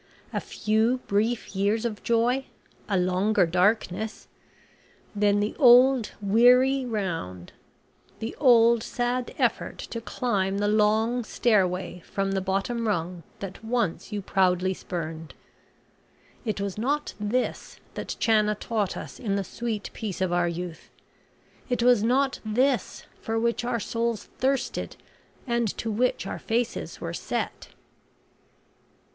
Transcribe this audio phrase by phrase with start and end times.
[0.33, 2.47] a few brief years of joy
[2.89, 4.27] a longer darkness
[5.15, 7.53] then the old weary round
[8.17, 14.11] the old sad effort to climb the long stairway from the bottom rung that once
[14.11, 15.35] you proudly spurned.
[16.45, 20.89] It was not this that Channa taught us in the sweet peace of our youth
[21.69, 24.95] it was not this for which our souls thirsted,
[25.45, 27.67] and to which our faces were set."